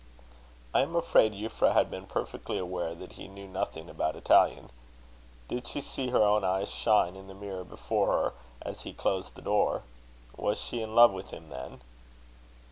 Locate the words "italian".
4.15-4.71